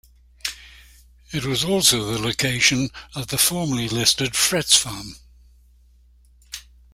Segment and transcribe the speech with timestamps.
[1.31, 5.17] It was also the location of the formerly listed Fretz Farm.